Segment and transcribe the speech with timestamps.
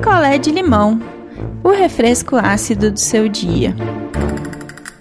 [0.00, 0.98] picolé de limão,
[1.62, 3.76] o refresco ácido do seu dia.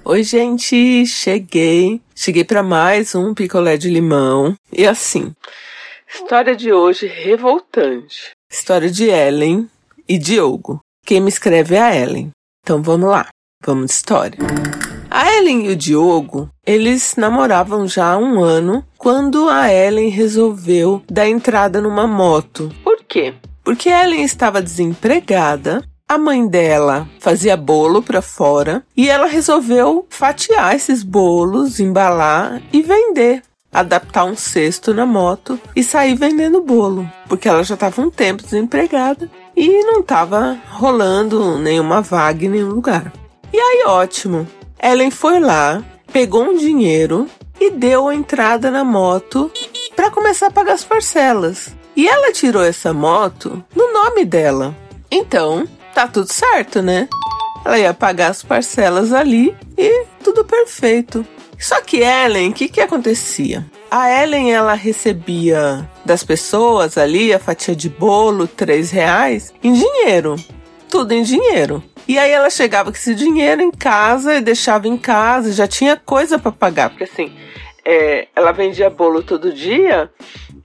[0.04, 2.02] Oi, gente, cheguei.
[2.14, 4.56] Cheguei para mais um picolé de limão.
[4.70, 5.34] E assim,
[6.14, 8.32] história de hoje revoltante.
[8.52, 9.70] História de Ellen
[10.06, 10.82] e Diogo.
[11.06, 12.32] Quem me escreve é a Ellen.
[12.62, 13.30] Então vamos lá,
[13.66, 14.38] vamos de história.
[15.10, 21.02] A Ellen e o Diogo, eles namoravam já há um ano quando a Ellen resolveu
[21.10, 22.70] dar entrada numa moto.
[22.84, 23.34] Por quê?
[23.70, 30.74] Porque Ellen estava desempregada a mãe dela fazia bolo para fora e ela resolveu fatiar
[30.74, 33.44] esses bolos, embalar e vender.
[33.72, 38.42] Adaptar um cesto na moto e sair vendendo bolo, porque ela já estava um tempo
[38.42, 43.14] desempregada e não estava rolando nenhuma vaga em nenhum lugar.
[43.54, 44.48] E aí, ótimo.
[44.82, 47.28] Ellen foi lá, pegou um dinheiro
[47.62, 49.52] e deu a entrada na moto
[49.96, 51.78] para começar a pagar as parcelas.
[52.00, 54.74] E ela tirou essa moto no nome dela.
[55.12, 57.10] Então, tá tudo certo, né?
[57.66, 61.28] Ela ia pagar as parcelas ali e tudo perfeito.
[61.60, 63.66] Só que Ellen, o que que acontecia?
[63.92, 70.38] A Ellen, ela recebia das pessoas ali a fatia de bolo, três reais, em dinheiro.
[70.88, 71.84] Tudo em dinheiro.
[72.08, 75.98] E aí ela chegava com esse dinheiro em casa e deixava em casa, já tinha
[75.98, 76.92] coisa para pagar.
[76.92, 77.34] Porque assim,
[77.84, 80.10] é, ela vendia bolo todo dia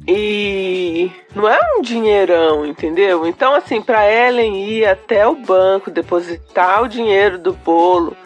[0.06, 3.26] e não é um dinheirão, entendeu?
[3.26, 8.16] Então, assim, para Ellen ir até o banco depositar o dinheiro do bolo,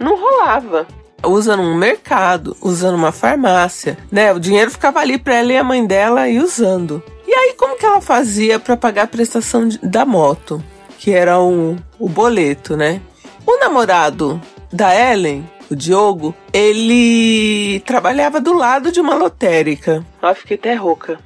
[0.00, 0.86] não rolava.
[1.24, 4.32] Usando um mercado, usando uma farmácia, né?
[4.32, 7.02] O dinheiro ficava ali para ela e a mãe dela ir usando.
[7.26, 10.62] E aí, como que ela fazia para pagar a prestação da moto?
[10.98, 13.00] Que era o, o boleto, né?
[13.46, 14.40] O namorado
[14.72, 20.02] da Ellen o Diogo, ele trabalhava do lado de uma lotérica.
[20.22, 21.18] Ah, fiquei até rouca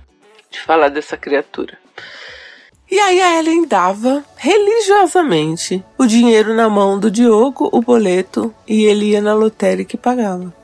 [0.53, 1.77] de falar dessa criatura.
[2.91, 8.84] E aí a Ellen dava religiosamente o dinheiro na mão do Diogo, o boleto, e
[8.84, 10.55] ele ia na lotérica e pagava.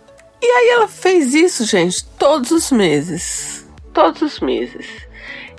[0.41, 3.67] E aí ela fez isso, gente, todos os meses.
[3.95, 4.87] Todos os meses.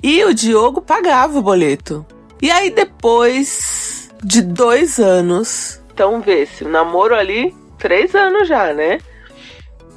[0.02, 2.06] E o Diogo pagava o boleto.
[2.40, 8.72] E aí depois de dois anos, então vê se o namoro ali, três anos já,
[8.72, 9.00] né?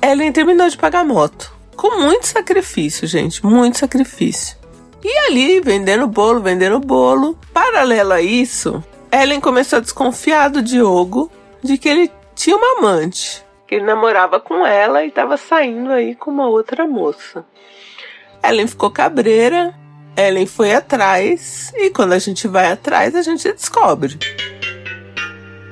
[0.02, 1.53] Ellen terminou de pagar a moto.
[1.76, 4.58] Com muito sacrifício, gente, muito sacrifício.
[5.04, 7.38] E ali, vendendo bolo, vendendo bolo.
[7.54, 11.32] Paralelo a isso, Ellen começou a desconfiar do Diogo
[11.62, 13.44] de que ele tinha uma amante.
[13.68, 17.46] Que ele namorava com ela e estava saindo aí com uma outra moça.
[18.44, 19.74] Ellen ficou cabreira,
[20.18, 24.18] Ellen foi atrás e quando a gente vai atrás a gente descobre.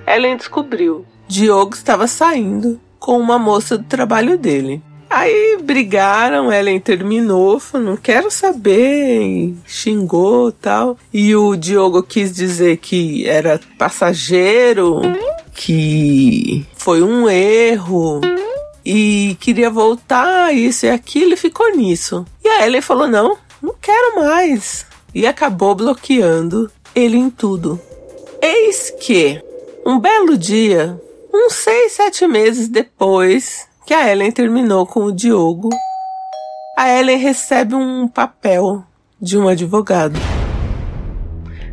[0.06, 1.06] Ellen descobriu.
[1.28, 4.84] Diogo estava saindo com uma moça do trabalho dele.
[5.11, 10.97] Aí brigaram, Ellen terminou, falou, não quero saber, xingou tal.
[11.13, 15.01] E o Diogo quis dizer que era passageiro,
[15.53, 18.22] que foi um erro
[18.85, 22.25] e queria voltar, isso e aquilo, e ficou nisso.
[22.41, 24.85] E a Ellen falou: não, não quero mais.
[25.13, 27.81] E acabou bloqueando ele em tudo.
[28.41, 29.43] Eis que,
[29.85, 30.97] um belo dia,
[31.33, 35.68] uns seis, sete meses depois que a Ellen terminou com o Diogo,
[36.78, 38.85] a Ellen recebe um papel
[39.22, 40.18] de um advogado.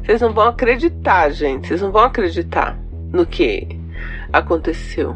[0.05, 1.69] Vocês não vão acreditar, gente.
[1.69, 2.77] Vocês não vão acreditar
[3.13, 3.69] no que
[4.33, 5.15] aconteceu.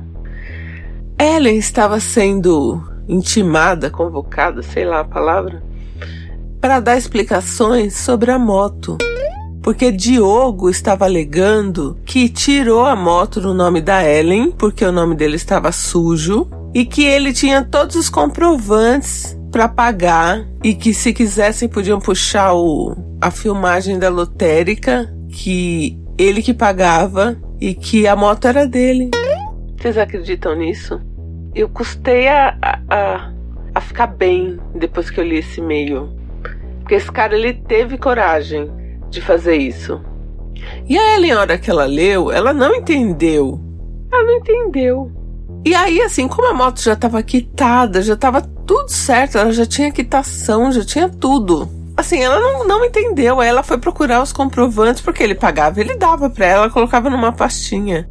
[1.19, 5.61] Ellen estava sendo intimada, convocada, sei lá a palavra,
[6.61, 8.97] para dar explicações sobre a moto
[9.63, 15.15] porque Diogo estava alegando que tirou a moto no nome da Ellen, porque o nome
[15.15, 21.13] dele estava sujo, e que ele tinha todos os comprovantes para pagar e que se
[21.13, 28.17] quisessem podiam puxar o, a filmagem da lotérica, que ele que pagava e que a
[28.17, 29.11] moto era dele.
[29.79, 31.01] Vocês acreditam nisso?
[31.55, 32.57] Eu custei a,
[32.89, 33.33] a,
[33.75, 36.09] a ficar bem depois que eu li esse e-mail.
[36.81, 38.82] Porque esse cara ele teve coragem
[39.13, 40.01] de fazer isso.
[40.89, 43.61] E a Ellen, na hora que ela leu, ela não entendeu.
[44.11, 45.13] Ela não entendeu.
[45.65, 49.65] E aí, assim, como a moto já estava quitada, já estava tudo certo, ela já
[49.65, 51.69] tinha quitação, já tinha tudo.
[51.97, 53.41] Assim, ela não, não entendeu.
[53.41, 57.33] Aí ela foi procurar os comprovantes, porque ele pagava, ele dava para ela, colocava numa
[57.33, 58.09] pastinha.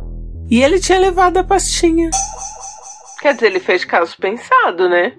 [0.50, 2.10] E ele tinha levado a pastinha.
[3.20, 5.14] Quer dizer, ele fez caso pensado, né?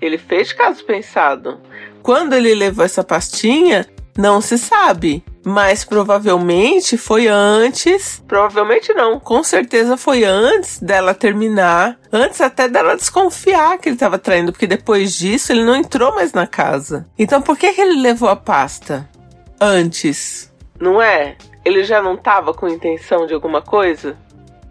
[0.00, 1.60] Ele fez caso pensado.
[2.02, 3.86] Quando ele levou essa pastinha,
[4.16, 5.24] não se sabe.
[5.44, 8.22] Mas provavelmente foi antes.
[8.28, 11.98] Provavelmente não, com certeza foi antes dela terminar.
[12.12, 16.32] Antes até dela desconfiar que ele estava traindo, porque depois disso ele não entrou mais
[16.32, 17.06] na casa.
[17.18, 19.08] Então por que, que ele levou a pasta?
[19.60, 20.52] Antes.
[20.80, 21.36] Não é?
[21.64, 24.16] ele já não tava com intenção de alguma coisa?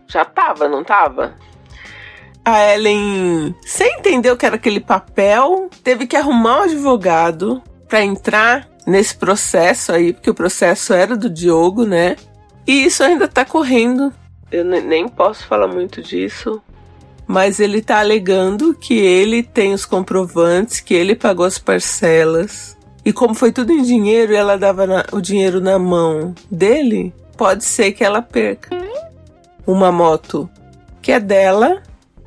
[0.07, 1.35] Já tava, não tava?
[2.43, 8.03] A Ellen, sem entender o que era aquele papel, teve que arrumar um advogado para
[8.03, 12.15] entrar nesse processo aí, porque o processo era do Diogo, né?
[12.65, 14.13] E isso ainda tá correndo.
[14.51, 16.61] Eu nem posso falar muito disso,
[17.25, 22.77] mas ele tá alegando que ele tem os comprovantes, que ele pagou as parcelas.
[23.05, 27.13] E como foi tudo em dinheiro e ela dava na, o dinheiro na mão dele,
[27.37, 28.77] pode ser que ela perca
[29.65, 30.49] uma moto
[31.01, 31.81] que é dela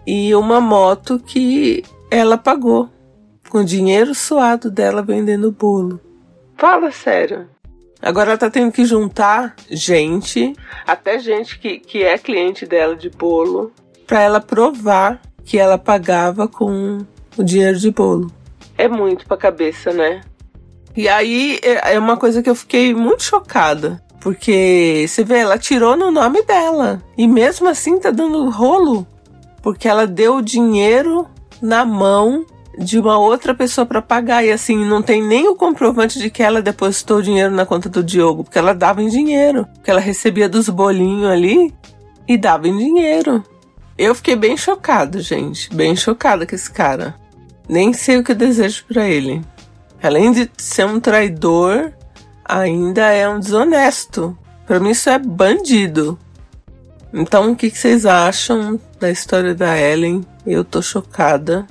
[0.07, 2.89] e uma moto que ela pagou
[3.49, 6.01] com dinheiro suado dela vendendo bolo.
[6.57, 7.49] Fala sério.
[8.01, 10.53] Agora ela tá tendo que juntar gente,
[10.87, 13.73] até gente que, que é cliente dela de bolo,
[14.07, 16.99] para ela provar que ela pagava com
[17.37, 18.31] o dinheiro de bolo.
[18.77, 20.23] É muito pra cabeça, né?
[20.97, 24.03] E aí é, é uma coisa que eu fiquei muito chocada.
[24.21, 27.03] Porque você vê, ela tirou no nome dela.
[27.17, 29.07] E mesmo assim tá dando rolo.
[29.63, 31.29] Porque ela deu o dinheiro
[31.61, 32.47] na mão
[32.79, 34.45] de uma outra pessoa para pagar.
[34.45, 38.03] E assim, não tem nem o comprovante de que ela depositou dinheiro na conta do
[38.03, 39.67] Diogo, porque ela dava em dinheiro.
[39.75, 41.73] Porque ela recebia dos bolinhos ali
[42.27, 43.43] e dava em dinheiro.
[43.97, 45.75] Eu fiquei bem chocado, gente.
[45.75, 47.15] Bem chocada com esse cara.
[47.69, 49.43] Nem sei o que eu desejo para ele.
[50.03, 51.93] Além de ser um traidor,
[52.45, 54.37] ainda é um desonesto.
[54.67, 56.19] Para mim, isso é bandido.
[57.13, 60.27] Então, o que, que vocês acham da história da Ellen?
[60.45, 61.67] Eu tô chocada.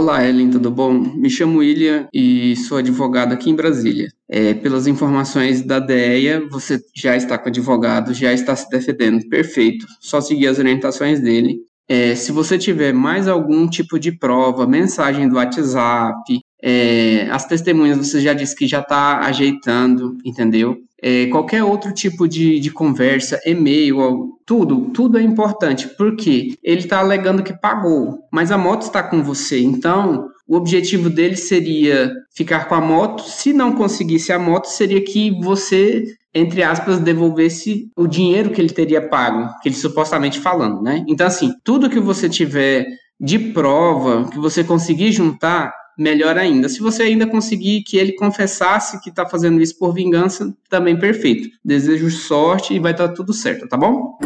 [0.00, 0.94] Olá, Ellen, tudo bom?
[0.94, 4.08] Me chamo William e sou advogado aqui em Brasília.
[4.26, 9.28] É, pelas informações da DEA, você já está com advogado, já está se defendendo.
[9.28, 9.84] Perfeito.
[10.00, 11.58] Só seguir as orientações dele.
[11.86, 17.98] É, se você tiver mais algum tipo de prova, mensagem do WhatsApp, é, as testemunhas
[17.98, 20.78] você já disse que já está ajeitando, entendeu?
[21.02, 26.98] É, qualquer outro tipo de, de conversa, e-mail, tudo, tudo é importante, porque ele está
[26.98, 32.66] alegando que pagou, mas a moto está com você, então o objetivo dele seria ficar
[32.68, 33.22] com a moto.
[33.22, 36.04] Se não conseguisse a moto, seria que você,
[36.34, 41.04] entre aspas, devolvesse o dinheiro que ele teria pago, que ele supostamente falando, né?
[41.06, 42.84] Então, assim, tudo que você tiver
[43.20, 46.66] de prova, que você conseguir juntar, melhor ainda.
[46.68, 51.50] Se você ainda conseguir que ele confessasse que está fazendo isso por vingança, também perfeito.
[51.62, 54.18] Desejo sorte e vai tá tudo certo, tá bom?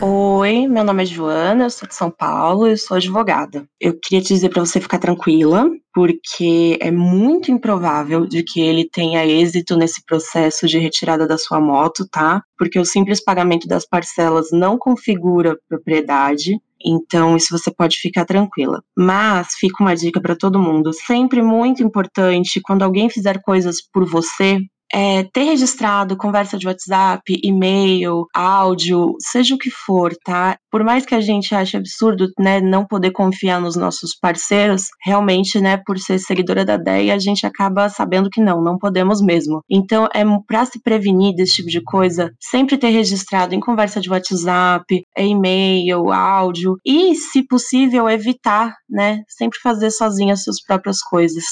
[0.00, 3.64] Oi, meu nome é Joana, eu sou de São Paulo, eu sou advogada.
[3.80, 8.88] Eu queria te dizer para você ficar tranquila, porque é muito improvável de que ele
[8.90, 12.42] tenha êxito nesse processo de retirada da sua moto, tá?
[12.58, 16.58] Porque o simples pagamento das parcelas não configura propriedade.
[16.84, 18.82] Então, isso você pode ficar tranquila.
[18.96, 24.04] Mas fica uma dica para todo mundo: sempre muito importante quando alguém fizer coisas por
[24.04, 24.58] você,
[24.92, 30.56] é, ter registrado conversa de WhatsApp, e-mail, áudio, seja o que for, tá?
[30.70, 35.60] Por mais que a gente ache absurdo, né, não poder confiar nos nossos parceiros, realmente,
[35.60, 39.60] né, por ser seguidora da DEA, a gente acaba sabendo que não, não podemos mesmo.
[39.70, 44.10] Então, é para se prevenir desse tipo de coisa, sempre ter registrado em conversa de
[44.10, 51.44] WhatsApp, e-mail, áudio e, se possível, evitar, né, sempre fazer sozinha as suas próprias coisas.